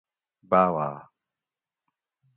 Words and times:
باواۤ 0.49 0.97